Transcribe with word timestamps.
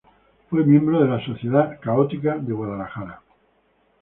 Fue 0.49 0.65
miembro 0.65 0.99
de 0.99 1.07
la 1.07 1.23
Sociedad 1.23 1.77
Católica 1.79 2.35
de 2.35 2.51
Guadalajara. 2.51 3.21